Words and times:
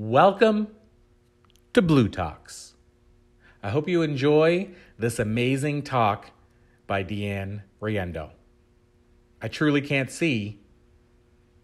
Welcome 0.00 0.68
to 1.72 1.82
bLU 1.82 2.08
Talks. 2.08 2.74
I 3.64 3.70
hope 3.70 3.88
you 3.88 4.02
enjoy 4.02 4.68
this 4.96 5.18
amazing 5.18 5.82
talk 5.82 6.30
by 6.86 7.02
DeeAnne 7.02 7.62
Riendeau. 7.82 8.30
I 9.42 9.48
truly 9.48 9.80
can't 9.80 10.08
see 10.08 10.60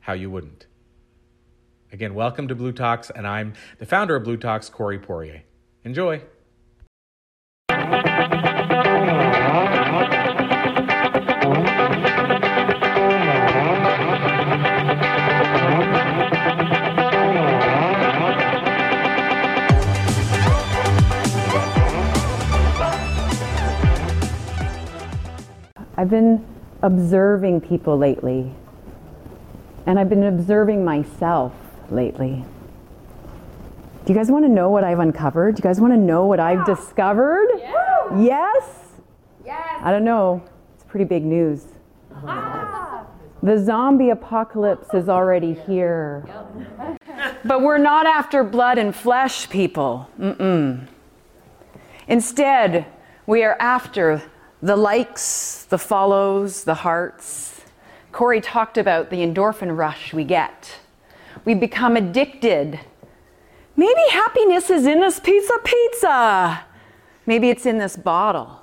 how 0.00 0.14
you 0.14 0.30
wouldn't. 0.30 0.66
Again, 1.92 2.14
welcome 2.14 2.48
to 2.48 2.56
bLU 2.56 2.72
Talks, 2.72 3.08
and 3.08 3.24
I'm 3.24 3.54
the 3.78 3.86
founder 3.86 4.16
of 4.16 4.24
bLU 4.24 4.36
Talks, 4.36 4.68
Corey 4.68 4.98
Poirier. 4.98 5.44
Enjoy. 5.84 6.20
I've 26.04 26.10
been 26.10 26.44
observing 26.82 27.62
people 27.62 27.96
lately, 27.96 28.52
and 29.86 29.98
I've 29.98 30.10
been 30.10 30.24
observing 30.24 30.84
myself 30.84 31.54
lately. 31.90 32.44
Do 34.04 34.12
you 34.12 34.14
guys 34.14 34.30
want 34.30 34.44
to 34.44 34.50
know 34.50 34.68
what 34.68 34.84
I've 34.84 34.98
uncovered? 34.98 35.54
Do 35.54 35.60
you 35.60 35.62
guys 35.62 35.80
want 35.80 35.94
to 35.94 35.98
know 35.98 36.26
what 36.26 36.40
I've 36.40 36.66
discovered? 36.66 37.48
Yeah. 37.56 38.20
Yes? 38.20 38.64
Yes. 39.46 39.80
I 39.82 39.90
don't 39.92 40.04
know. 40.04 40.44
It's 40.74 40.84
pretty 40.84 41.06
big 41.06 41.24
news. 41.24 41.64
Ah. 42.14 43.06
The 43.42 43.58
zombie 43.64 44.10
apocalypse 44.10 44.92
is 44.92 45.08
already 45.08 45.54
here. 45.54 46.28
But 47.46 47.62
we're 47.62 47.78
not 47.78 48.04
after 48.06 48.44
blood 48.44 48.76
and 48.76 48.94
flesh, 48.94 49.48
people. 49.48 50.10
Mm-mm. 50.20 50.86
Instead, 52.08 52.84
we 53.26 53.42
are 53.42 53.56
after 53.58 54.22
the 54.64 54.76
likes, 54.76 55.66
the 55.68 55.76
follows, 55.76 56.64
the 56.64 56.72
hearts. 56.72 57.60
Corey 58.12 58.40
talked 58.40 58.78
about 58.78 59.10
the 59.10 59.18
endorphin 59.18 59.76
rush 59.76 60.14
we 60.14 60.24
get. 60.24 60.78
We 61.44 61.52
become 61.52 61.98
addicted. 61.98 62.80
Maybe 63.76 64.00
happiness 64.10 64.70
is 64.70 64.86
in 64.86 65.00
this 65.00 65.20
pizza 65.20 65.58
pizza. 65.62 66.64
Maybe 67.26 67.50
it's 67.50 67.66
in 67.66 67.76
this 67.76 67.94
bottle. 67.94 68.62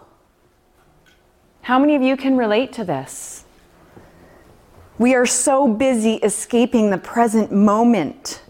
How 1.62 1.78
many 1.78 1.96
of 1.96 2.02
you 2.02 2.18
can 2.18 2.36
relate 2.36 2.74
to 2.74 2.84
this? 2.84 3.44
We 4.98 5.14
are 5.14 5.28
so 5.28 5.68
busy 5.68 6.16
escaping 6.16 6.90
the 6.90 6.98
present 6.98 7.52
moment. 7.52 8.42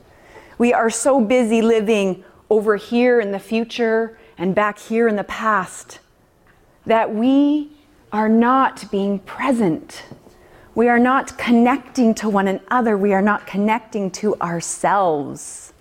We 0.57 0.72
are 0.72 0.89
so 0.89 1.19
busy 1.19 1.61
living 1.61 2.23
over 2.49 2.77
here 2.77 3.19
in 3.19 3.33
the 3.33 3.39
future 3.39 4.17
and 4.38 4.55
back 4.55 4.79
here 4.79 5.09
in 5.09 5.17
the 5.17 5.25
past 5.25 5.99
that 6.85 7.13
we 7.13 7.69
are 8.11 8.29
not 8.29 8.89
being 8.91 9.19
present. 9.19 10.03
We 10.75 10.88
are 10.88 10.99
not 10.99 11.38
connecting 11.38 12.13
to 12.15 12.29
one 12.29 12.47
another. 12.47 12.97
We 12.97 13.13
are 13.13 13.21
not 13.21 13.45
connecting 13.45 14.11
to 14.11 14.35
ourselves. 14.38 15.73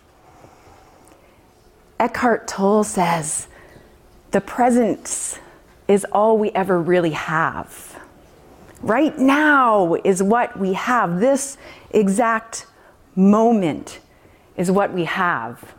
Eckhart 1.99 2.49
Tolle 2.49 2.85
says 2.85 3.49
the 4.31 4.41
presence 4.41 5.39
is 5.89 6.07
all 6.13 6.39
we 6.39 6.51
ever 6.53 6.81
really 6.81 7.11
have. 7.11 8.01
Right 8.81 9.19
now 9.19 9.95
is 10.05 10.23
what 10.23 10.59
we 10.59 10.73
have. 10.73 11.21
This 11.21 11.59
exact 11.91 12.67
moment 13.15 14.01
is 14.57 14.71
what 14.71 14.93
we 14.93 15.05
have. 15.05 15.75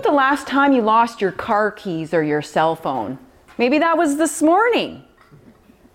About 0.00 0.12
the 0.12 0.16
last 0.16 0.46
time 0.46 0.72
you 0.72 0.80
lost 0.80 1.20
your 1.20 1.30
car 1.30 1.70
keys 1.70 2.14
or 2.14 2.22
your 2.22 2.40
cell 2.40 2.74
phone. 2.74 3.18
Maybe 3.58 3.78
that 3.80 3.98
was 3.98 4.16
this 4.16 4.40
morning. 4.40 5.04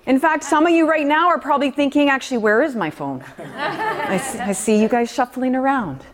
In 0.06 0.20
fact, 0.20 0.44
some 0.44 0.68
of 0.68 0.74
you 0.74 0.88
right 0.88 1.08
now 1.08 1.30
are 1.30 1.40
probably 1.40 1.72
thinking, 1.72 2.08
actually, 2.08 2.38
where 2.38 2.62
is 2.62 2.76
my 2.76 2.92
phone? 2.92 3.24
I, 3.40 4.18
see, 4.18 4.40
I 4.40 4.52
see 4.52 4.80
you 4.80 4.88
guys 4.88 5.12
shuffling 5.12 5.56
around. 5.56 6.06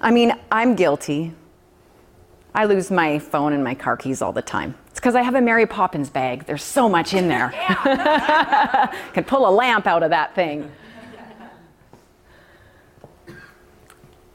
I 0.00 0.10
mean, 0.10 0.32
I'm 0.50 0.74
guilty. 0.74 1.34
I 2.54 2.64
lose 2.64 2.90
my 2.90 3.18
phone 3.18 3.52
and 3.52 3.62
my 3.62 3.74
car 3.74 3.98
keys 3.98 4.22
all 4.22 4.32
the 4.32 4.40
time. 4.40 4.74
It's 4.88 5.00
because 5.00 5.14
I 5.14 5.20
have 5.20 5.34
a 5.34 5.42
Mary 5.42 5.66
Poppins 5.66 6.08
bag. 6.08 6.46
There's 6.46 6.64
so 6.64 6.88
much 6.88 7.12
in 7.12 7.28
there. 7.28 7.50
Can 9.12 9.24
pull 9.24 9.46
a 9.46 9.52
lamp 9.52 9.86
out 9.86 10.02
of 10.02 10.08
that 10.08 10.34
thing. 10.34 10.72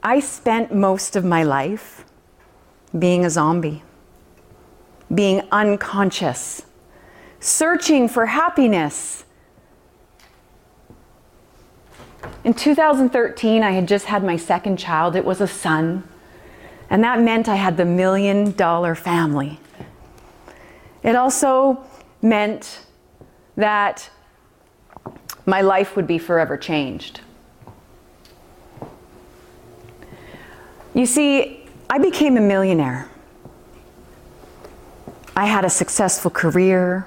I 0.07 0.21
spent 0.21 0.73
most 0.73 1.17
of 1.17 1.25
my 1.25 1.43
life 1.43 2.05
being 2.97 3.25
a 3.25 3.29
zombie, 3.29 3.83
being 5.13 5.45
unconscious, 5.51 6.61
searching 7.41 8.07
for 8.07 8.27
happiness. 8.27 9.25
In 12.45 12.53
2013, 12.53 13.63
I 13.63 13.71
had 13.71 13.85
just 13.85 14.05
had 14.05 14.23
my 14.23 14.37
second 14.37 14.77
child. 14.77 15.17
It 15.17 15.25
was 15.25 15.41
a 15.41 15.47
son. 15.47 16.07
And 16.89 17.03
that 17.03 17.19
meant 17.19 17.49
I 17.49 17.55
had 17.55 17.75
the 17.75 17.83
million 17.83 18.53
dollar 18.53 18.95
family. 18.95 19.59
It 21.03 21.17
also 21.17 21.83
meant 22.21 22.79
that 23.57 24.09
my 25.45 25.59
life 25.59 25.97
would 25.97 26.07
be 26.07 26.17
forever 26.17 26.55
changed. 26.55 27.19
You 30.97 31.05
see, 31.05 31.63
I 31.91 31.99
became 31.99 32.37
a 32.37 32.41
millionaire. 32.41 33.07
I 35.35 35.45
had 35.45 35.63
a 35.63 35.69
successful 35.69 36.31
career. 36.31 37.05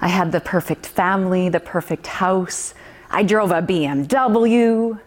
I 0.00 0.06
had 0.06 0.30
the 0.30 0.38
perfect 0.38 0.86
family, 0.86 1.48
the 1.48 1.58
perfect 1.58 2.06
house. 2.06 2.74
I 3.10 3.24
drove 3.24 3.50
a 3.50 3.60
BMW. 3.60 5.00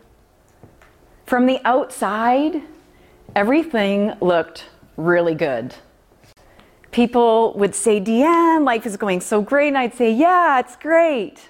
From 1.26 1.46
the 1.46 1.62
outside, 1.64 2.64
everything 3.34 4.12
looked 4.20 4.66
really 4.98 5.34
good. 5.34 5.74
People 6.92 7.54
would 7.54 7.74
say, 7.74 8.02
DeeAnne, 8.02 8.66
life 8.66 8.86
is 8.86 8.98
going 8.98 9.22
so 9.22 9.42
great. 9.42 9.70
And 9.70 9.78
I'd 9.78 9.94
say, 9.94 10.12
Yeah, 10.12 10.60
it's 10.60 10.76
great. 10.76 11.48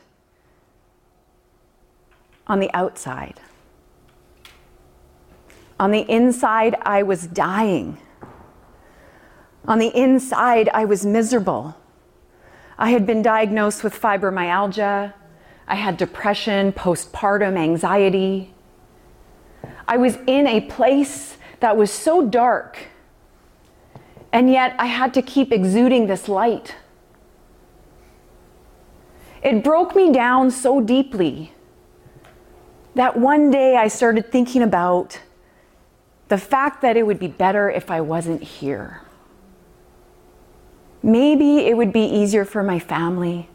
On 2.46 2.60
the 2.60 2.72
outside. 2.76 3.40
On 5.80 5.92
the 5.92 6.10
inside, 6.10 6.76
I 6.82 7.04
was 7.04 7.28
dying. 7.28 8.00
On 9.68 9.80
the 9.80 9.96
inside, 9.96 10.70
I 10.74 10.86
was 10.86 11.06
miserable. 11.06 11.76
I 12.78 12.92
had 12.92 13.06
been 13.06 13.22
diagnosed 13.22 13.84
with 13.84 14.00
fibromyalgia. 14.00 15.14
I 15.68 15.76
had 15.76 15.98
depression, 15.98 16.72
postpartum 16.72 17.58
anxiety. 17.58 18.54
I 19.88 19.98
was 19.98 20.18
in 20.26 20.48
a 20.48 20.62
place 20.62 21.38
that 21.60 21.76
was 21.76 21.92
so 21.92 22.26
dark, 22.26 22.78
and 24.32 24.50
yet 24.50 24.76
I 24.80 24.86
had 24.86 25.14
to 25.16 25.22
keep 25.22 25.52
exuding 25.52 26.08
this 26.08 26.28
light. 26.28 26.76
It 29.44 29.64
broke 29.64 29.96
me 29.96 30.12
down 30.12 30.52
so 30.52 30.82
deeply 30.82 31.54
that 32.96 33.18
one 33.18 33.52
day 33.52 33.76
I 33.76 33.88
started 33.88 34.32
thinking 34.32 34.64
about 34.64 35.20
the 36.28 36.38
fact 36.38 36.82
that 36.82 36.98
it 36.98 37.06
would 37.06 37.20
be 37.20 37.28
better 37.28 37.70
if 37.70 37.90
I 37.90 38.02
wasn't 38.02 38.44
here. 38.44 39.02
Maybe 41.02 41.60
it 41.60 41.78
would 41.78 41.94
be 41.94 42.04
easier 42.04 42.44
for 42.44 42.64
my 42.64 42.80
family 42.80 43.50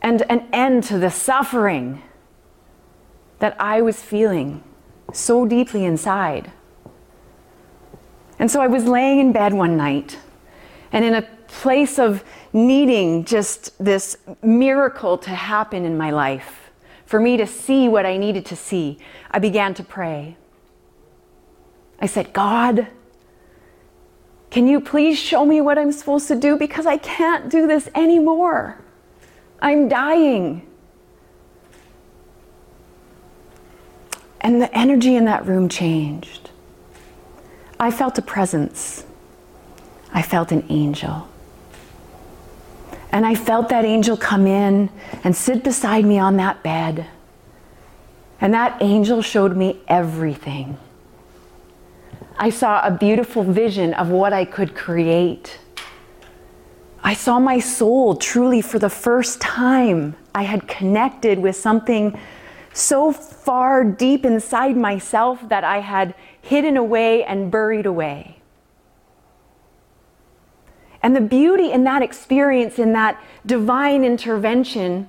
and 0.00 0.22
an 0.30 0.48
end 0.52 0.84
to 0.84 0.98
the 0.98 1.10
suffering 1.10 2.02
that 3.40 3.56
I 3.60 3.82
was 3.82 4.00
feeling 4.00 4.62
so 5.12 5.44
deeply 5.46 5.84
inside. 5.84 6.52
And 8.38 8.50
so 8.50 8.60
I 8.60 8.66
was 8.66 8.84
laying 8.84 9.18
in 9.18 9.32
bed 9.32 9.52
one 9.52 9.76
night, 9.76 10.18
and 10.92 11.04
in 11.04 11.14
a 11.14 11.22
place 11.48 11.98
of 11.98 12.22
needing 12.52 13.24
just 13.24 13.76
this 13.82 14.16
miracle 14.42 15.18
to 15.18 15.30
happen 15.30 15.84
in 15.84 15.98
my 15.98 16.10
life, 16.10 16.70
for 17.04 17.18
me 17.18 17.36
to 17.36 17.46
see 17.46 17.88
what 17.88 18.06
I 18.06 18.16
needed 18.16 18.46
to 18.46 18.56
see, 18.56 18.98
I 19.30 19.38
began 19.38 19.74
to 19.74 19.82
pray. 19.82 20.36
I 22.00 22.06
said, 22.06 22.32
God, 22.32 22.86
can 24.50 24.66
you 24.66 24.80
please 24.80 25.18
show 25.18 25.44
me 25.44 25.60
what 25.60 25.78
I'm 25.78 25.92
supposed 25.92 26.28
to 26.28 26.36
do? 26.36 26.56
Because 26.56 26.86
I 26.86 26.96
can't 26.96 27.50
do 27.50 27.66
this 27.66 27.88
anymore. 27.94 28.78
I'm 29.60 29.88
dying. 29.88 30.66
And 34.40 34.62
the 34.62 34.74
energy 34.76 35.16
in 35.16 35.24
that 35.26 35.46
room 35.46 35.68
changed. 35.68 36.50
I 37.78 37.90
felt 37.90 38.16
a 38.18 38.22
presence. 38.22 39.04
I 40.12 40.22
felt 40.22 40.52
an 40.52 40.64
angel. 40.68 41.28
And 43.12 43.26
I 43.26 43.34
felt 43.34 43.68
that 43.70 43.84
angel 43.84 44.16
come 44.16 44.46
in 44.46 44.90
and 45.24 45.34
sit 45.34 45.64
beside 45.64 46.04
me 46.04 46.18
on 46.18 46.36
that 46.36 46.62
bed. 46.62 47.06
And 48.40 48.54
that 48.54 48.80
angel 48.80 49.22
showed 49.22 49.56
me 49.56 49.80
everything. 49.88 50.78
I 52.40 52.50
saw 52.50 52.86
a 52.86 52.92
beautiful 52.92 53.42
vision 53.42 53.94
of 53.94 54.10
what 54.10 54.32
I 54.32 54.44
could 54.44 54.76
create. 54.76 55.58
I 57.02 57.12
saw 57.12 57.40
my 57.40 57.58
soul 57.58 58.14
truly 58.14 58.60
for 58.60 58.78
the 58.78 58.88
first 58.88 59.40
time. 59.40 60.14
I 60.36 60.44
had 60.44 60.68
connected 60.68 61.40
with 61.40 61.56
something 61.56 62.16
so 62.72 63.10
far 63.10 63.82
deep 63.82 64.24
inside 64.24 64.76
myself 64.76 65.48
that 65.48 65.64
I 65.64 65.80
had 65.80 66.14
hidden 66.40 66.76
away 66.76 67.24
and 67.24 67.50
buried 67.50 67.86
away. 67.86 68.40
And 71.02 71.16
the 71.16 71.20
beauty 71.20 71.72
in 71.72 71.82
that 71.84 72.02
experience, 72.02 72.78
in 72.78 72.92
that 72.92 73.20
divine 73.46 74.04
intervention, 74.04 75.08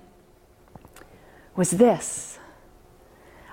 was 1.55 1.71
this 1.71 2.39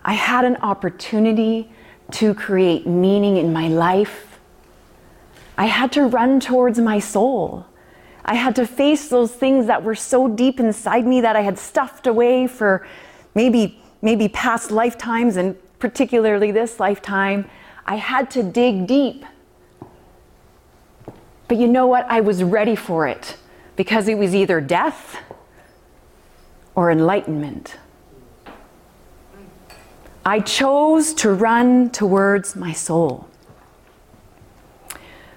I 0.03 0.15
had 0.15 0.47
an 0.47 0.57
opportunity 0.63 1.71
to 2.13 2.35
create 2.35 2.87
meaning 2.87 3.37
in 3.37 3.53
my 3.53 3.69
life. 3.69 4.39
I 5.59 5.67
had 5.67 5.93
to 5.93 6.03
run 6.03 6.41
towards 6.41 6.79
my 6.79 6.99
soul. 6.99 7.67
I 8.25 8.35
had 8.35 8.57
to 8.57 8.67
face 8.67 9.09
those 9.09 9.33
things 9.33 9.67
that 9.67 9.83
were 9.83 9.95
so 9.95 10.29
deep 10.29 10.61
inside 10.61 11.07
me 11.07 11.21
that 11.21 11.37
I 11.37 11.43
had 11.43 11.59
stuffed 11.59 12.07
away 12.07 12.47
for 12.47 12.87
maybe 13.35 13.81
maybe 14.03 14.29
past 14.29 14.71
lifetimes 14.71 15.37
and 15.37 15.57
particularly 15.79 16.53
this 16.53 16.79
lifetime. 16.79 17.49
I 17.87 17.97
had 17.97 18.31
to 18.33 18.43
dig 18.43 18.87
deep. 18.87 19.25
But 21.49 21.59
you 21.59 21.69
know 21.69 21.87
what? 21.87 22.07
I 22.09 22.21
was 22.21 22.43
ready 22.43 22.77
for 22.77 23.07
it 23.07 23.37
because 23.77 24.09
it 24.09 24.19
was 24.19 24.35
either 24.35 24.61
death 24.61 25.19
or 26.75 26.91
enlightenment. 26.91 27.77
I 30.27 30.41
chose 30.41 31.15
to 31.15 31.33
run 31.33 31.91
towards 31.91 32.57
my 32.57 32.73
soul. 32.73 33.29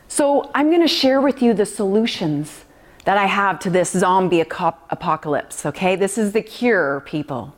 So, 0.07 0.49
I'm 0.55 0.69
going 0.69 0.81
to 0.81 0.87
share 0.87 1.21
with 1.21 1.43
you 1.43 1.53
the 1.53 1.67
solutions 1.67 2.65
that 3.05 3.15
I 3.15 3.27
have 3.27 3.59
to 3.59 3.69
this 3.69 3.91
zombie 3.91 4.41
apocalypse, 4.41 5.67
okay? 5.67 5.95
This 5.95 6.17
is 6.17 6.31
the 6.31 6.41
cure, 6.41 7.01
people. 7.01 7.53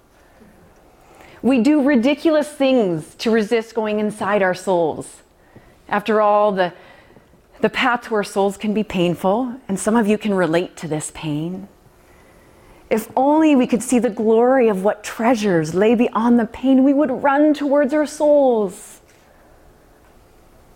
We 1.41 1.61
do 1.61 1.81
ridiculous 1.81 2.49
things 2.49 3.15
to 3.15 3.31
resist 3.31 3.75
going 3.75 4.01
inside 4.01 4.41
our 4.41 4.53
souls. 4.53 5.21
After 5.87 6.19
all, 6.19 6.51
the, 6.51 6.73
the 7.61 7.69
path 7.69 8.01
to 8.07 8.15
our 8.15 8.25
souls 8.25 8.57
can 8.57 8.73
be 8.73 8.83
painful, 8.83 9.55
and 9.69 9.79
some 9.79 9.95
of 9.95 10.05
you 10.05 10.17
can 10.17 10.33
relate 10.33 10.75
to 10.77 10.87
this 10.89 11.13
pain. 11.15 11.69
If 12.91 13.09
only 13.15 13.55
we 13.55 13.67
could 13.67 13.81
see 13.81 13.99
the 13.99 14.09
glory 14.09 14.67
of 14.67 14.83
what 14.83 15.01
treasures 15.01 15.73
lay 15.73 15.95
beyond 15.95 16.37
the 16.37 16.45
pain, 16.45 16.83
we 16.83 16.93
would 16.93 17.23
run 17.23 17.53
towards 17.53 17.93
our 17.93 18.05
souls. 18.05 18.99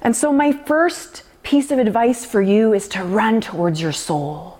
And 0.01 0.15
so, 0.15 0.31
my 0.31 0.53
first 0.53 1.23
piece 1.44 1.71
of 1.71 1.77
advice 1.77 2.23
for 2.23 2.41
you 2.41 2.71
is 2.71 2.88
to 2.88 3.03
run 3.03 3.41
towards 3.41 3.81
your 3.81 3.91
soul. 3.91 4.59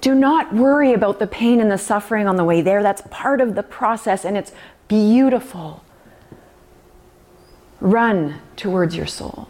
Do 0.00 0.14
not 0.14 0.54
worry 0.54 0.94
about 0.94 1.18
the 1.18 1.26
pain 1.26 1.60
and 1.60 1.70
the 1.70 1.76
suffering 1.76 2.26
on 2.26 2.36
the 2.36 2.44
way 2.44 2.62
there. 2.62 2.82
That's 2.82 3.02
part 3.10 3.42
of 3.42 3.54
the 3.54 3.62
process 3.62 4.24
and 4.24 4.38
it's 4.38 4.52
beautiful. 4.88 5.84
Run 7.78 8.40
towards 8.56 8.96
your 8.96 9.06
soul. 9.06 9.48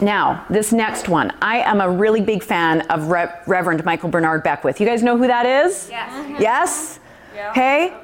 Now, 0.00 0.44
this 0.50 0.72
next 0.72 1.08
one, 1.08 1.32
I 1.40 1.58
am 1.58 1.80
a 1.80 1.88
really 1.88 2.20
big 2.20 2.42
fan 2.42 2.82
of 2.82 3.08
Re- 3.08 3.32
Reverend 3.46 3.84
Michael 3.84 4.08
Bernard 4.08 4.42
Beckwith. 4.42 4.80
You 4.80 4.86
guys 4.86 5.02
know 5.02 5.16
who 5.16 5.26
that 5.26 5.46
is? 5.46 5.88
Yes. 5.88 6.12
Mm-hmm. 6.12 6.42
Yes? 6.42 7.00
Yeah. 7.34 7.50
Okay? 7.50 7.94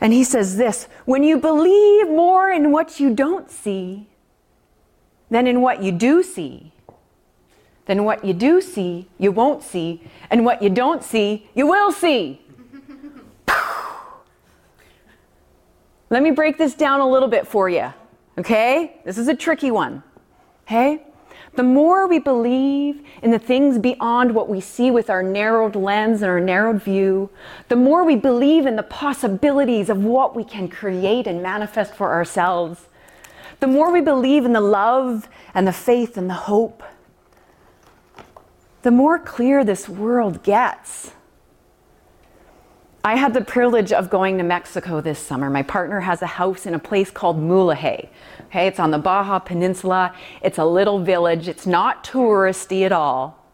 And 0.00 0.12
he 0.12 0.24
says 0.24 0.56
this 0.56 0.88
when 1.04 1.22
you 1.22 1.38
believe 1.38 2.08
more 2.08 2.50
in 2.50 2.70
what 2.72 3.00
you 3.00 3.14
don't 3.14 3.50
see 3.50 4.08
than 5.30 5.46
in 5.46 5.60
what 5.62 5.82
you 5.82 5.92
do 5.92 6.22
see, 6.22 6.72
then 7.86 8.04
what 8.04 8.24
you 8.24 8.34
do 8.34 8.60
see, 8.60 9.08
you 9.18 9.32
won't 9.32 9.62
see, 9.62 10.02
and 10.30 10.44
what 10.44 10.62
you 10.62 10.70
don't 10.70 11.02
see, 11.02 11.48
you 11.54 11.66
will 11.66 11.92
see. 11.92 12.40
Let 16.10 16.22
me 16.22 16.30
break 16.30 16.58
this 16.58 16.74
down 16.74 17.00
a 17.00 17.08
little 17.08 17.28
bit 17.28 17.46
for 17.46 17.68
you. 17.68 17.92
Okay? 18.38 19.00
This 19.04 19.18
is 19.18 19.28
a 19.28 19.34
tricky 19.34 19.70
one. 19.70 20.02
Hey? 20.66 21.02
The 21.56 21.62
more 21.62 22.08
we 22.08 22.18
believe 22.18 23.00
in 23.22 23.30
the 23.30 23.38
things 23.38 23.78
beyond 23.78 24.34
what 24.34 24.48
we 24.48 24.60
see 24.60 24.90
with 24.90 25.08
our 25.08 25.22
narrowed 25.22 25.76
lens 25.76 26.20
and 26.20 26.30
our 26.30 26.40
narrowed 26.40 26.82
view, 26.82 27.30
the 27.68 27.76
more 27.76 28.04
we 28.04 28.16
believe 28.16 28.66
in 28.66 28.74
the 28.74 28.82
possibilities 28.82 29.88
of 29.88 30.04
what 30.04 30.34
we 30.34 30.42
can 30.42 30.68
create 30.68 31.28
and 31.28 31.42
manifest 31.42 31.94
for 31.94 32.12
ourselves, 32.12 32.88
the 33.60 33.68
more 33.68 33.92
we 33.92 34.00
believe 34.00 34.44
in 34.44 34.52
the 34.52 34.60
love 34.60 35.28
and 35.54 35.66
the 35.66 35.72
faith 35.72 36.16
and 36.16 36.28
the 36.28 36.34
hope, 36.34 36.82
the 38.82 38.90
more 38.90 39.18
clear 39.18 39.64
this 39.64 39.88
world 39.88 40.42
gets. 40.42 41.12
I 43.06 43.16
had 43.16 43.34
the 43.34 43.42
privilege 43.42 43.92
of 43.92 44.08
going 44.08 44.38
to 44.38 44.44
Mexico 44.44 45.02
this 45.02 45.18
summer. 45.18 45.50
My 45.50 45.62
partner 45.62 46.00
has 46.00 46.22
a 46.22 46.26
house 46.26 46.64
in 46.64 46.72
a 46.72 46.78
place 46.78 47.10
called 47.10 47.36
Mulegé. 47.36 48.08
Okay, 48.46 48.66
it's 48.66 48.80
on 48.80 48.92
the 48.92 48.98
Baja 48.98 49.38
Peninsula. 49.40 50.14
It's 50.40 50.56
a 50.56 50.64
little 50.64 50.98
village. 51.04 51.46
It's 51.46 51.66
not 51.66 52.02
touristy 52.02 52.86
at 52.86 52.92
all. 52.92 53.44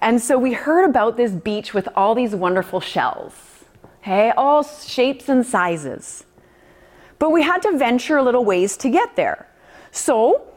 And 0.00 0.22
so 0.22 0.38
we 0.38 0.54
heard 0.54 0.88
about 0.88 1.18
this 1.18 1.32
beach 1.32 1.74
with 1.74 1.86
all 1.94 2.14
these 2.14 2.34
wonderful 2.34 2.80
shells. 2.80 3.34
Okay, 4.00 4.30
all 4.30 4.62
shapes 4.62 5.28
and 5.28 5.44
sizes. 5.44 6.24
But 7.18 7.30
we 7.30 7.42
had 7.42 7.60
to 7.62 7.76
venture 7.76 8.16
a 8.16 8.22
little 8.22 8.44
ways 8.46 8.74
to 8.78 8.88
get 8.88 9.16
there. 9.16 9.46
So 9.90 10.48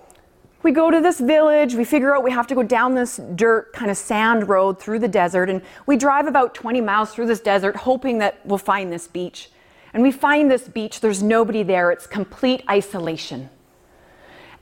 we 0.66 0.72
go 0.72 0.90
to 0.90 1.00
this 1.00 1.20
village, 1.20 1.76
we 1.76 1.84
figure 1.84 2.16
out 2.16 2.24
we 2.24 2.32
have 2.32 2.48
to 2.48 2.56
go 2.56 2.64
down 2.64 2.96
this 2.96 3.18
dirt 3.36 3.72
kind 3.72 3.92
of 3.92 3.96
sand 3.96 4.50
road 4.50 4.80
through 4.80 4.98
the 4.98 5.08
desert, 5.08 5.48
and 5.48 5.62
we 5.86 5.96
drive 5.96 6.26
about 6.26 6.56
20 6.56 6.82
miles 6.82 7.14
through 7.14 7.28
this 7.28 7.40
desert, 7.40 7.76
hoping 7.76 8.18
that 8.18 8.44
we'll 8.44 8.58
find 8.58 8.92
this 8.92 9.08
beach. 9.08 9.52
And 9.94 10.02
we 10.02 10.12
find 10.12 10.50
this 10.50 10.68
beach, 10.68 11.02
there's 11.02 11.22
nobody 11.22 11.62
there, 11.62 11.92
it's 11.92 12.08
complete 12.08 12.64
isolation. 12.68 13.52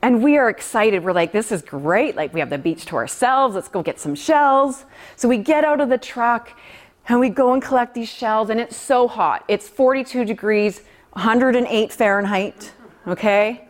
And 0.02 0.22
we 0.22 0.36
are 0.36 0.50
excited. 0.50 1.02
We're 1.02 1.14
like, 1.14 1.32
this 1.32 1.50
is 1.50 1.62
great. 1.62 2.16
Like, 2.16 2.34
we 2.34 2.40
have 2.40 2.50
the 2.50 2.58
beach 2.58 2.84
to 2.86 2.96
ourselves. 2.96 3.54
Let's 3.54 3.68
go 3.68 3.82
get 3.82 3.98
some 3.98 4.14
shells. 4.14 4.84
So 5.16 5.26
we 5.26 5.38
get 5.38 5.64
out 5.64 5.80
of 5.80 5.88
the 5.88 5.96
truck 5.96 6.50
and 7.08 7.18
we 7.18 7.30
go 7.30 7.54
and 7.54 7.62
collect 7.62 7.94
these 7.94 8.10
shells, 8.10 8.50
and 8.50 8.60
it's 8.60 8.76
so 8.76 9.08
hot. 9.08 9.42
It's 9.48 9.70
42 9.70 10.26
degrees, 10.26 10.82
108 11.14 11.92
Fahrenheit, 11.94 12.72
okay? 13.06 13.68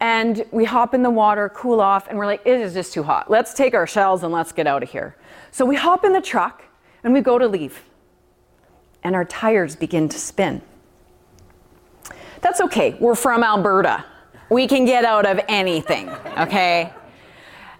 And 0.00 0.44
we 0.50 0.64
hop 0.64 0.94
in 0.94 1.02
the 1.02 1.10
water, 1.10 1.48
cool 1.48 1.80
off, 1.80 2.08
and 2.08 2.18
we're 2.18 2.26
like, 2.26 2.42
it 2.44 2.60
is 2.60 2.74
just 2.74 2.92
too 2.92 3.02
hot. 3.02 3.30
Let's 3.30 3.54
take 3.54 3.74
our 3.74 3.86
shells 3.86 4.22
and 4.22 4.32
let's 4.32 4.52
get 4.52 4.66
out 4.66 4.82
of 4.82 4.90
here. 4.90 5.16
So 5.50 5.64
we 5.64 5.76
hop 5.76 6.04
in 6.04 6.12
the 6.12 6.20
truck 6.20 6.62
and 7.02 7.12
we 7.12 7.20
go 7.20 7.38
to 7.38 7.48
leave, 7.48 7.82
and 9.02 9.14
our 9.14 9.24
tires 9.24 9.76
begin 9.76 10.08
to 10.08 10.18
spin. 10.18 10.60
That's 12.40 12.60
okay, 12.60 12.96
we're 13.00 13.14
from 13.14 13.42
Alberta. 13.42 14.04
We 14.50 14.66
can 14.66 14.84
get 14.84 15.04
out 15.04 15.26
of 15.26 15.40
anything, 15.48 16.08
okay? 16.38 16.92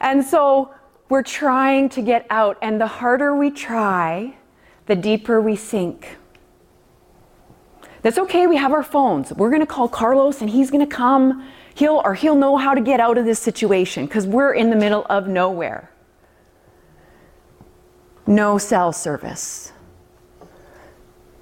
And 0.01 0.25
so 0.25 0.75
we're 1.09 1.23
trying 1.23 1.89
to 1.91 2.03
get 2.03 2.27
out, 2.31 2.59
and 2.63 2.81
the 2.81 2.87
harder 2.87 3.37
we 3.37 3.51
try, 3.51 4.37
the 4.87 4.97
deeper 4.97 5.41
we 5.41 5.57
sink. 5.57 6.17
That's 8.03 8.19
okay, 8.19 8.47
we 8.47 8.57
have 8.57 8.73
our 8.73 8.83
phones. 8.83 9.33
We're 9.33 9.51
gonna 9.51 9.67
call 9.67 9.89
Carlos, 9.89 10.41
and 10.41 10.51
he's 10.51 10.71
gonna 10.71 10.87
come 10.87 11.47
he'll 11.77 12.01
or 12.05 12.15
he'll 12.15 12.35
know 12.35 12.57
how 12.57 12.75
to 12.75 12.81
get 12.81 13.01
out 13.01 13.19
of 13.19 13.25
this 13.25 13.39
situation 13.39 14.07
because 14.07 14.27
we're 14.27 14.55
in 14.55 14.71
the 14.71 14.77
middle 14.77 15.07
of 15.11 15.29
nowhere. 15.29 15.91
No 18.27 18.59
cell 18.59 18.93
service. 18.93 19.73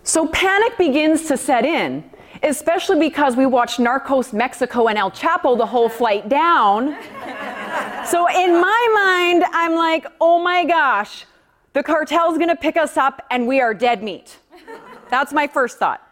So 0.03 0.27
panic 0.27 0.77
begins 0.77 1.29
to 1.29 1.37
set 1.37 1.65
in, 1.65 2.05
especially 2.43 2.99
because 2.99 3.37
we 3.37 3.47
watched 3.47 3.79
Narcos 3.79 4.33
Mexico 4.33 4.89
and 4.89 4.99
El 4.99 5.13
Chapo 5.13 5.57
the 5.57 5.67
whole 5.67 5.89
flight 5.89 6.29
down. 6.29 6.97
so 8.05 8.29
in 8.29 8.61
my 8.61 8.89
mind, 8.93 9.45
I'm 9.53 9.75
like, 9.75 10.05
oh 10.21 10.43
my 10.43 10.65
gosh, 10.65 11.27
the 11.75 11.83
cartel's 11.83 12.39
gonna 12.39 12.57
pick 12.57 12.77
us 12.77 12.97
up 12.97 13.25
and 13.31 13.47
we 13.47 13.61
are 13.61 13.73
dead 13.73 14.03
meat. 14.03 14.37
That's 15.11 15.33
my 15.33 15.47
first 15.47 15.79
thought. 15.79 16.03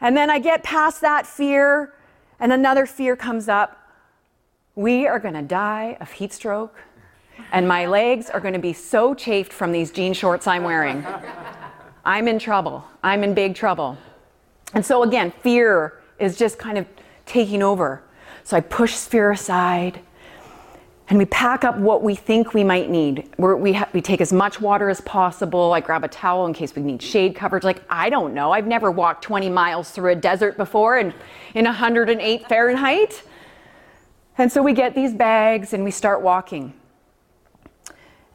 And 0.00 0.16
then 0.16 0.28
I 0.28 0.40
get 0.40 0.64
past 0.64 1.00
that 1.02 1.24
fear 1.24 1.94
and 2.40 2.52
another 2.52 2.86
fear 2.86 3.14
comes 3.14 3.48
up 3.48 3.80
we 4.74 5.06
are 5.06 5.18
going 5.18 5.34
to 5.34 5.42
die 5.42 5.96
of 6.00 6.10
heat 6.12 6.32
stroke, 6.32 6.74
and 7.52 7.66
my 7.66 7.86
legs 7.86 8.30
are 8.30 8.40
going 8.40 8.54
to 8.54 8.60
be 8.60 8.72
so 8.72 9.14
chafed 9.14 9.52
from 9.52 9.72
these 9.72 9.90
jean 9.90 10.14
shorts 10.14 10.46
I'm 10.46 10.62
wearing. 10.62 11.04
I'm 12.04 12.28
in 12.28 12.38
trouble. 12.38 12.84
I'm 13.02 13.22
in 13.24 13.34
big 13.34 13.54
trouble. 13.54 13.98
And 14.72 14.86
so, 14.86 15.02
again, 15.02 15.32
fear 15.42 16.00
is 16.18 16.38
just 16.38 16.58
kind 16.58 16.78
of 16.78 16.86
taking 17.26 17.62
over. 17.62 18.02
So 18.44 18.56
I 18.56 18.60
push 18.60 18.94
fear 18.94 19.32
aside. 19.32 20.00
And 21.10 21.18
we 21.18 21.24
pack 21.26 21.64
up 21.64 21.76
what 21.76 22.04
we 22.04 22.14
think 22.14 22.54
we 22.54 22.62
might 22.62 22.88
need. 22.88 23.28
We're, 23.36 23.56
we, 23.56 23.72
ha- 23.72 23.88
we 23.92 24.00
take 24.00 24.20
as 24.20 24.32
much 24.32 24.60
water 24.60 24.88
as 24.88 25.00
possible. 25.00 25.72
I 25.72 25.80
grab 25.80 26.04
a 26.04 26.08
towel 26.08 26.46
in 26.46 26.52
case 26.52 26.74
we 26.76 26.82
need 26.82 27.02
shade 27.02 27.34
coverage. 27.34 27.64
Like, 27.64 27.82
I 27.90 28.08
don't 28.10 28.32
know. 28.32 28.52
I've 28.52 28.68
never 28.68 28.92
walked 28.92 29.24
20 29.24 29.50
miles 29.50 29.90
through 29.90 30.12
a 30.12 30.14
desert 30.14 30.56
before 30.56 30.98
and 30.98 31.12
in 31.54 31.64
108 31.64 32.48
Fahrenheit. 32.48 33.24
And 34.38 34.52
so 34.52 34.62
we 34.62 34.72
get 34.72 34.94
these 34.94 35.12
bags 35.12 35.72
and 35.72 35.82
we 35.82 35.90
start 35.90 36.22
walking. 36.22 36.74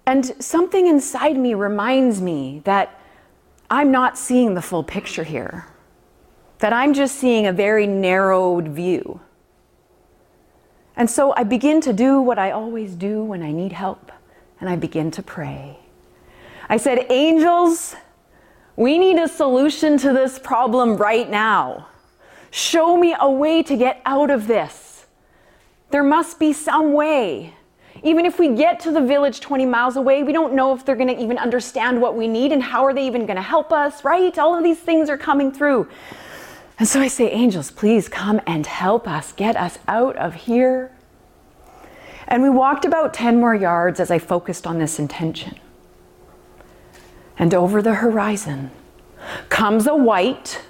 And 0.06 0.26
something 0.44 0.86
inside 0.86 1.38
me 1.38 1.54
reminds 1.54 2.22
me 2.22 2.62
that 2.66 3.00
I'm 3.70 3.90
not 3.90 4.18
seeing 4.18 4.54
the 4.54 4.62
full 4.62 4.84
picture 4.84 5.24
here, 5.24 5.66
that 6.60 6.74
I'm 6.74 6.94
just 6.94 7.16
seeing 7.16 7.48
a 7.48 7.54
very 7.54 7.88
narrowed 7.88 8.68
view. 8.68 9.22
And 10.98 11.10
so 11.10 11.34
I 11.36 11.44
begin 11.44 11.82
to 11.82 11.94
do 11.94 12.22
what 12.22 12.40
I 12.40 12.52
always 12.52 12.96
do 12.96 13.24
when 13.24 13.44
I 13.44 13.52
need 13.52 13.74
help, 13.74 14.12
and 14.60 14.70
I 14.70 14.76
begin 14.76 15.12
to 15.12 15.24
pray. 15.24 15.80
I 16.70 16.78
said, 16.78 17.06
Angels, 17.10 17.96
we 18.76 18.98
need 18.98 19.18
a 19.18 19.28
solution 19.28 19.98
to 20.00 20.14
this 20.14 20.40
problem 20.40 20.98
right 20.98 21.30
now. 21.30 21.88
Show 22.50 22.98
me 22.98 23.16
a 23.20 23.30
way 23.30 23.62
to 23.64 23.76
get 23.76 24.02
out 24.06 24.32
of 24.32 24.48
this. 24.48 25.06
There 25.92 26.04
must 26.04 26.40
be 26.40 26.54
some 26.54 26.94
way. 26.94 27.54
Even 28.04 28.26
if 28.26 28.40
we 28.40 28.50
get 28.50 28.80
to 28.82 28.92
the 28.92 29.02
village 29.02 29.40
20 29.40 29.66
miles 29.66 29.96
away, 29.96 30.24
we 30.24 30.34
don't 30.34 30.54
know 30.54 30.74
if 30.74 30.86
they're 30.86 30.96
going 30.96 31.14
to 31.14 31.22
even 31.22 31.38
understand 31.38 32.02
what 32.02 32.16
we 32.16 32.28
need 32.28 32.52
and 32.52 32.62
how 32.62 32.84
are 32.86 32.94
they 32.94 33.06
even 33.08 33.26
going 33.26 33.38
to 33.38 33.42
help 33.42 33.72
us, 33.72 34.04
right? 34.04 34.38
All 34.38 34.56
of 34.56 34.64
these 34.64 34.80
things 34.80 35.10
are 35.10 35.18
coming 35.18 35.52
through. 35.52 35.88
And 36.78 36.88
so 36.88 37.00
I 37.00 37.08
say, 37.08 37.32
angels, 37.32 37.72
please 37.72 38.10
come 38.10 38.42
and 38.46 38.66
help 38.66 39.08
us, 39.08 39.32
get 39.32 39.56
us 39.56 39.80
out 39.88 40.18
of 40.18 40.34
here. 40.34 40.92
And 42.28 42.44
we 42.44 42.50
walked 42.50 42.86
about 42.86 43.14
10 43.14 43.40
more 43.40 43.56
yards 43.56 44.00
as 44.00 44.12
I 44.12 44.20
focused 44.20 44.68
on 44.68 44.80
this 44.80 45.00
intention. 45.00 45.58
And 47.38 47.54
over 47.54 47.82
the 47.82 47.96
horizon 47.96 48.72
comes 49.50 49.88
a 49.88 49.96
white, 49.96 50.62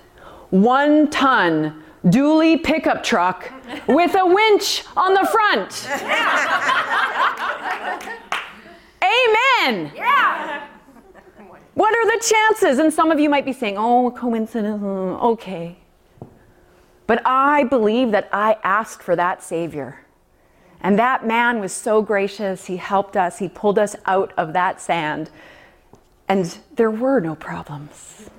one 0.50 1.10
ton 1.10 1.84
dually 2.06 2.64
pickup 2.64 3.04
truck 3.04 3.52
with 3.88 4.16
a 4.16 4.26
winch 4.26 4.84
on 4.96 5.16
the 5.16 5.26
front. 5.26 5.90
Amen. 9.02 9.92
Yeah. 9.96 10.68
What 11.74 11.96
are 11.96 12.18
the 12.18 12.24
chances? 12.24 12.80
And 12.80 12.94
some 12.94 13.12
of 13.12 13.20
you 13.20 13.30
might 13.30 13.46
be 13.46 13.54
saying, 13.54 13.76
oh, 13.78 14.12
coincidence, 14.12 14.84
okay. 14.84 15.78
But 17.08 17.22
I 17.26 17.64
believe 17.64 18.12
that 18.12 18.30
I 18.32 18.58
asked 18.64 19.04
for 19.04 19.16
that 19.16 19.44
Savior. 19.44 20.06
And 20.82 21.00
that 21.00 21.26
man 21.26 21.60
was 21.60 21.72
so 21.72 22.02
gracious. 22.02 22.66
He 22.66 22.78
helped 22.78 23.18
us, 23.18 23.40
he 23.40 23.50
pulled 23.50 23.80
us 23.80 23.96
out 24.06 24.34
of 24.38 24.54
that 24.54 24.82
sand. 24.82 25.30
And 26.28 26.58
there 26.76 26.92
were 26.92 27.20
no 27.20 27.36
problems. 27.36 28.30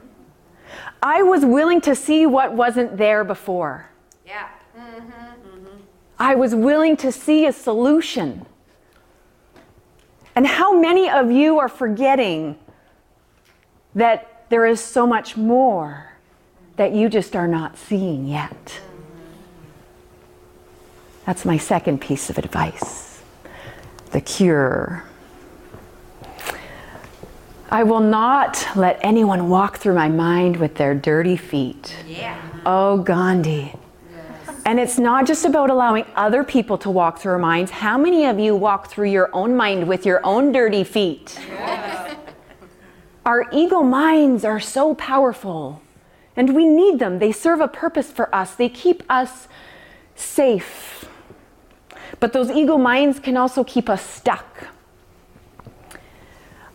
I 1.03 1.23
was 1.23 1.45
willing 1.45 1.81
to 1.83 1.95
see 1.95 2.27
what 2.27 2.53
wasn't 2.53 2.97
there 2.97 3.25
before. 3.25 3.89
Yeah. 4.27 4.49
Mm-hmm. 4.77 5.11
Mm-hmm. 5.11 5.77
I 6.19 6.35
was 6.35 6.55
willing 6.55 6.97
to 6.99 7.13
see 7.13 7.47
a 7.47 7.53
solution. 7.53 8.45
And 10.35 10.47
how 10.47 10.79
many 10.79 11.09
of 11.09 11.31
you 11.31 11.59
are 11.59 11.69
forgetting 11.69 12.59
that 13.95 14.45
there 14.51 14.67
is 14.67 14.81
so 14.81 15.07
much 15.07 15.37
more 15.37 16.16
that 16.77 16.93
you 16.93 17.09
just 17.09 17.35
are 17.35 17.49
not 17.49 17.77
seeing 17.77 18.27
yet? 18.27 18.81
That's 21.25 21.45
my 21.45 21.57
second 21.57 22.01
piece 22.01 22.31
of 22.31 22.39
advice 22.39 23.05
the 24.13 24.21
cure. 24.21 25.05
I 27.69 27.83
will 27.83 28.01
not 28.01 28.65
let 28.77 28.99
anyone 29.03 29.49
walk 29.49 29.79
through 29.79 29.95
my 29.95 30.09
mind 30.09 30.57
with 30.57 30.77
their 30.77 30.95
dirty 30.95 31.37
feet. 31.37 31.97
Yeah. 32.07 32.41
Oh, 32.65 32.99
Gandhi. 32.99 33.75
Yes. 34.15 34.63
And 34.65 34.79
it's 34.79 34.99
not 34.99 35.27
just 35.27 35.45
about 35.45 35.69
allowing 35.69 36.07
other 36.15 36.45
people 36.45 36.79
to 36.79 36.91
walk 36.91 37.19
through 37.19 37.33
our 37.33 37.39
minds. 37.39 37.73
How 37.73 37.99
many 37.99 38.25
of 38.25 38.39
you 38.39 38.55
walk 38.55 38.89
through 38.89 39.11
your 39.11 39.29
own 39.35 39.57
mind 39.57 39.89
with 39.89 40.07
your 40.07 40.25
own 40.25 40.53
dirty 40.53 40.85
feet? 40.85 41.39
Yes. 41.49 42.17
Our 43.27 43.47
ego 43.53 43.83
minds 43.83 44.45
are 44.45 44.61
so 44.61 44.95
powerful, 44.95 45.83
and 46.37 46.55
we 46.55 46.65
need 46.67 46.99
them. 46.99 47.19
They 47.19 47.33
serve 47.33 47.61
a 47.61 47.69
purpose 47.69 48.11
for 48.11 48.33
us, 48.35 48.55
they 48.55 48.69
keep 48.69 49.03
us 49.09 49.49
safe. 50.15 51.05
But 52.21 52.33
those 52.33 52.51
ego 52.51 52.79
minds 52.79 53.19
can 53.21 53.37
also 53.37 53.65
keep 53.65 53.89
us 53.89 54.05
stuck. 54.05 54.69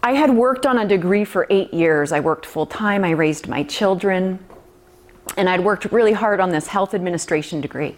I 0.04 0.14
had 0.14 0.32
worked 0.32 0.66
on 0.66 0.80
a 0.80 0.88
degree 0.88 1.26
for 1.26 1.46
eight 1.50 1.74
years. 1.74 2.12
I 2.12 2.20
worked 2.20 2.46
full 2.46 2.66
time, 2.66 3.04
I 3.04 3.12
raised 3.12 3.48
my 3.48 3.64
children, 3.64 4.40
and 5.38 5.48
I'd 5.48 5.64
worked 5.64 5.86
really 5.92 6.14
hard 6.14 6.40
on 6.40 6.50
this 6.50 6.68
health 6.68 6.94
administration 6.94 7.62
degree. 7.62 7.96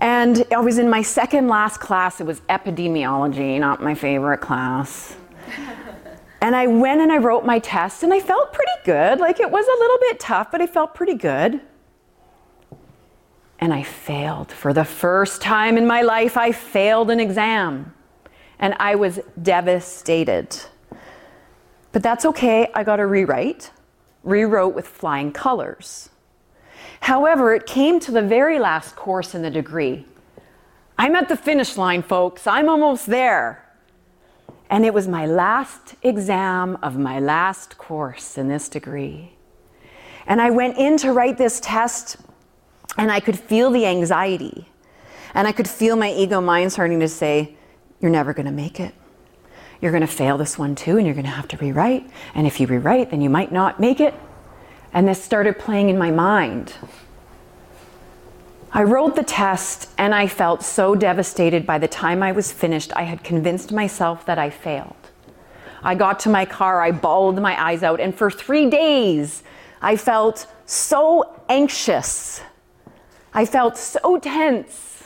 And 0.00 0.44
I 0.52 0.58
was 0.58 0.78
in 0.78 0.90
my 0.90 1.02
second 1.02 1.48
last 1.48 1.78
class, 1.78 2.20
it 2.20 2.26
was 2.26 2.40
epidemiology, 2.42 3.58
not 3.58 3.82
my 3.82 3.94
favorite 3.94 4.38
class. 4.38 5.16
And 6.46 6.54
I 6.54 6.66
went 6.68 7.00
and 7.00 7.10
I 7.10 7.18
wrote 7.18 7.44
my 7.44 7.58
test, 7.58 8.02
and 8.04 8.14
I 8.14 8.20
felt 8.20 8.52
pretty 8.52 8.78
good. 8.84 9.18
Like 9.18 9.40
it 9.40 9.50
was 9.50 9.66
a 9.66 9.78
little 9.80 9.98
bit 9.98 10.20
tough, 10.20 10.52
but 10.52 10.62
I 10.62 10.66
felt 10.66 10.94
pretty 10.94 11.14
good 11.14 11.60
and 13.58 13.72
I 13.72 13.82
failed. 13.82 14.52
For 14.52 14.72
the 14.72 14.84
first 14.84 15.42
time 15.42 15.76
in 15.76 15.86
my 15.86 16.02
life, 16.02 16.36
I 16.36 16.52
failed 16.52 17.10
an 17.10 17.20
exam. 17.20 17.92
And 18.58 18.74
I 18.78 18.94
was 18.94 19.18
devastated. 19.42 20.56
But 21.92 22.02
that's 22.02 22.24
okay, 22.26 22.70
I 22.74 22.84
got 22.84 23.00
a 23.00 23.06
rewrite, 23.06 23.72
rewrote 24.22 24.74
with 24.74 24.86
flying 24.86 25.32
colors. 25.32 26.10
However, 27.00 27.54
it 27.54 27.66
came 27.66 28.00
to 28.00 28.12
the 28.12 28.22
very 28.22 28.58
last 28.58 28.96
course 28.96 29.34
in 29.34 29.42
the 29.42 29.50
degree. 29.50 30.06
I'm 30.98 31.14
at 31.14 31.28
the 31.28 31.36
finish 31.36 31.76
line, 31.76 32.02
folks, 32.02 32.46
I'm 32.46 32.68
almost 32.68 33.06
there. 33.06 33.65
And 34.68 34.84
it 34.84 34.92
was 34.92 35.06
my 35.06 35.26
last 35.26 35.94
exam 36.02 36.78
of 36.82 36.98
my 36.98 37.20
last 37.20 37.78
course 37.78 38.36
in 38.36 38.48
this 38.48 38.68
degree. 38.68 39.32
And 40.26 40.40
I 40.40 40.50
went 40.50 40.76
in 40.76 40.96
to 40.98 41.12
write 41.12 41.38
this 41.38 41.60
test 41.60 42.16
and 42.98 43.10
I 43.10 43.20
could 43.20 43.38
feel 43.38 43.70
the 43.70 43.86
anxiety. 43.86 44.68
And 45.34 45.46
I 45.46 45.52
could 45.52 45.68
feel 45.68 45.96
my 45.96 46.10
ego 46.12 46.40
mind 46.40 46.72
starting 46.72 47.00
to 47.00 47.08
say, 47.08 47.54
You're 48.00 48.10
never 48.10 48.32
going 48.32 48.46
to 48.46 48.52
make 48.52 48.80
it. 48.80 48.94
You're 49.80 49.92
going 49.92 50.00
to 50.00 50.06
fail 50.06 50.38
this 50.38 50.58
one 50.58 50.74
too, 50.74 50.96
and 50.96 51.06
you're 51.06 51.14
going 51.14 51.26
to 51.26 51.30
have 51.30 51.48
to 51.48 51.56
rewrite. 51.58 52.08
And 52.34 52.46
if 52.46 52.58
you 52.60 52.66
rewrite, 52.66 53.10
then 53.10 53.20
you 53.20 53.28
might 53.28 53.52
not 53.52 53.78
make 53.78 54.00
it. 54.00 54.14
And 54.92 55.06
this 55.06 55.22
started 55.22 55.58
playing 55.58 55.90
in 55.90 55.98
my 55.98 56.10
mind. 56.10 56.72
I 58.72 58.82
wrote 58.82 59.16
the 59.16 59.22
test 59.22 59.90
and 59.96 60.14
I 60.14 60.26
felt 60.26 60.62
so 60.62 60.94
devastated 60.94 61.66
by 61.66 61.78
the 61.78 61.88
time 61.88 62.22
I 62.22 62.32
was 62.32 62.52
finished. 62.52 62.92
I 62.94 63.02
had 63.02 63.24
convinced 63.24 63.72
myself 63.72 64.26
that 64.26 64.38
I 64.38 64.50
failed. 64.50 64.96
I 65.82 65.94
got 65.94 66.20
to 66.20 66.28
my 66.28 66.44
car, 66.44 66.82
I 66.82 66.90
bawled 66.90 67.40
my 67.40 67.60
eyes 67.62 67.82
out, 67.82 68.00
and 68.00 68.14
for 68.14 68.30
three 68.30 68.68
days 68.68 69.42
I 69.80 69.96
felt 69.96 70.46
so 70.66 71.40
anxious 71.48 72.40
I 73.36 73.44
felt 73.44 73.76
so 73.76 74.18
tense. 74.18 75.04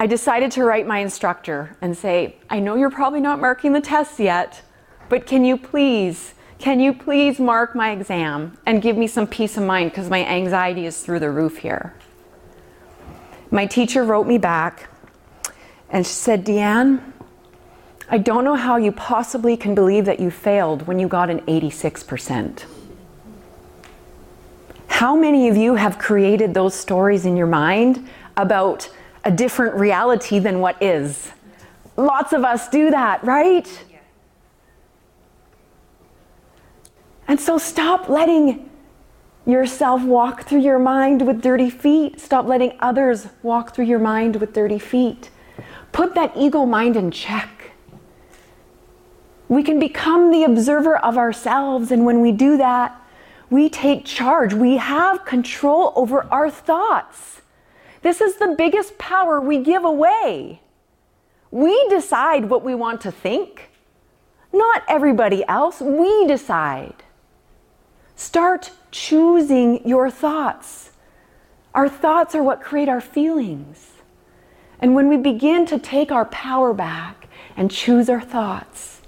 I 0.00 0.06
decided 0.06 0.50
to 0.52 0.64
write 0.64 0.86
my 0.86 1.00
instructor 1.00 1.76
and 1.82 1.94
say, 1.94 2.36
I 2.48 2.60
know 2.60 2.76
you're 2.76 2.88
probably 2.88 3.20
not 3.20 3.42
marking 3.42 3.74
the 3.74 3.82
tests 3.82 4.18
yet, 4.18 4.62
but 5.10 5.26
can 5.26 5.44
you 5.44 5.58
please, 5.58 6.32
can 6.58 6.80
you 6.80 6.94
please 6.94 7.38
mark 7.38 7.74
my 7.74 7.90
exam 7.90 8.56
and 8.64 8.80
give 8.80 8.96
me 8.96 9.06
some 9.06 9.26
peace 9.26 9.58
of 9.58 9.64
mind 9.64 9.90
because 9.90 10.08
my 10.08 10.24
anxiety 10.24 10.86
is 10.86 11.02
through 11.02 11.20
the 11.20 11.30
roof 11.30 11.58
here. 11.58 11.92
My 13.54 13.66
teacher 13.66 14.02
wrote 14.02 14.26
me 14.26 14.36
back 14.36 14.88
and 15.88 16.04
she 16.04 16.12
said, 16.12 16.44
DeeAnne, 16.44 17.00
I 18.10 18.18
don't 18.18 18.42
know 18.42 18.56
how 18.56 18.78
you 18.78 18.90
possibly 18.90 19.56
can 19.56 19.76
believe 19.76 20.06
that 20.06 20.18
you 20.18 20.32
failed 20.32 20.88
when 20.88 20.98
you 20.98 21.06
got 21.06 21.30
an 21.30 21.38
86%. 21.42 22.64
How 24.88 25.14
many 25.14 25.48
of 25.48 25.56
you 25.56 25.76
have 25.76 26.00
created 26.00 26.52
those 26.52 26.74
stories 26.74 27.26
in 27.26 27.36
your 27.36 27.46
mind 27.46 28.08
about 28.36 28.90
a 29.22 29.30
different 29.30 29.76
reality 29.76 30.40
than 30.40 30.58
what 30.58 30.82
is? 30.82 31.30
Lots 31.96 32.32
of 32.32 32.44
us 32.44 32.68
do 32.68 32.90
that, 32.90 33.22
right? 33.22 33.68
And 37.28 37.38
so 37.38 37.58
stop 37.58 38.08
letting 38.08 38.68
yourself 39.46 40.02
walk 40.02 40.44
through 40.44 40.60
your 40.60 40.78
mind 40.78 41.26
with 41.26 41.42
dirty 41.42 41.70
feet. 41.70 42.20
Stop 42.20 42.46
letting 42.46 42.76
others 42.80 43.28
walk 43.42 43.74
through 43.74 43.84
your 43.84 43.98
mind 43.98 44.36
with 44.36 44.52
dirty 44.52 44.78
feet. 44.78 45.30
Put 45.92 46.14
that 46.14 46.32
ego 46.36 46.64
mind 46.64 46.96
in 46.96 47.10
check. 47.10 47.72
We 49.48 49.62
can 49.62 49.78
become 49.78 50.30
the 50.30 50.44
observer 50.44 50.96
of 50.96 51.18
ourselves, 51.18 51.92
and 51.92 52.06
when 52.06 52.20
we 52.20 52.32
do 52.32 52.56
that, 52.56 53.00
we 53.50 53.68
take 53.68 54.04
charge. 54.04 54.54
We 54.54 54.78
have 54.78 55.24
control 55.24 55.92
over 55.94 56.26
our 56.32 56.50
thoughts. 56.50 57.42
This 58.02 58.20
is 58.20 58.36
the 58.36 58.54
biggest 58.56 58.98
power 58.98 59.40
we 59.40 59.58
give 59.58 59.84
away. 59.84 60.60
We 61.50 61.88
decide 61.88 62.46
what 62.46 62.64
we 62.64 62.74
want 62.74 63.02
to 63.02 63.12
think, 63.12 63.70
not 64.52 64.82
everybody 64.88 65.44
else. 65.46 65.80
We 65.80 66.26
decide. 66.26 67.03
Start 68.16 68.70
choosing 68.90 69.86
your 69.86 70.10
thoughts. 70.10 70.90
Our 71.74 71.88
thoughts 71.88 72.34
are 72.34 72.42
what 72.42 72.62
create 72.62 72.88
our 72.88 73.00
feelings. 73.00 73.92
And 74.78 74.94
when 74.94 75.08
we 75.08 75.16
begin 75.16 75.66
to 75.66 75.78
take 75.78 76.12
our 76.12 76.24
power 76.26 76.72
back 76.72 77.28
and 77.56 77.70
choose 77.70 78.08
our 78.08 78.20
thoughts, 78.20 79.00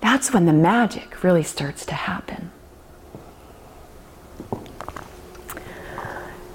that's 0.00 0.32
when 0.32 0.46
the 0.46 0.52
magic 0.52 1.22
really 1.22 1.42
starts 1.42 1.84
to 1.86 1.94
happen. 1.94 2.50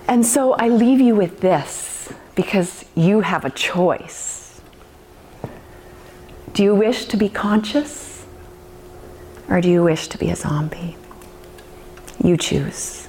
And 0.07 0.25
so 0.25 0.53
I 0.53 0.69
leave 0.69 0.99
you 0.99 1.15
with 1.15 1.39
this 1.41 2.11
because 2.33 2.85
you 2.95 3.21
have 3.21 3.45
a 3.45 3.49
choice. 3.51 4.59
Do 6.53 6.63
you 6.63 6.73
wish 6.73 7.05
to 7.05 7.17
be 7.17 7.29
conscious 7.29 8.25
or 9.49 9.61
do 9.61 9.69
you 9.69 9.83
wish 9.83 10.07
to 10.07 10.17
be 10.17 10.29
a 10.29 10.35
zombie? 10.35 10.98
You 12.23 12.35
choose. 12.35 13.07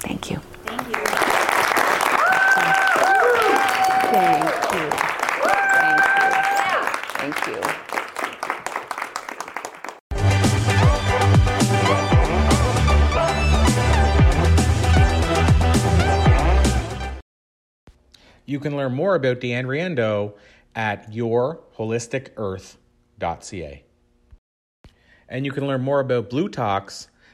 Thank 0.00 0.30
you. 0.30 0.40
Thank 0.64 0.88
you. 0.88 0.94
Thank 4.10 4.72
you. 4.72 4.90
Thank 5.80 6.04
you. 6.16 6.32
Thank 7.18 7.46
you. 7.46 7.60
You 18.46 18.60
can 18.60 18.76
learn 18.76 18.94
more 18.94 19.14
about 19.14 19.40
DeeAnne 19.40 19.64
Riendeau 19.66 20.34
at 20.74 21.10
yourholisticearth.ca. 21.12 23.82
And 25.28 25.44
you 25.46 25.52
can 25.52 25.66
learn 25.66 25.82
more 25.82 26.00
about 26.00 26.30
bLU 26.30 26.48
Talks 26.50 27.08